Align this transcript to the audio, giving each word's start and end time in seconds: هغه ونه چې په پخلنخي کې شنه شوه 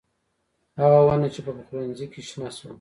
هغه 0.81 0.99
ونه 1.07 1.27
چې 1.33 1.39
په 1.45 1.51
پخلنخي 1.57 2.07
کې 2.13 2.21
شنه 2.29 2.49
شوه 2.57 2.69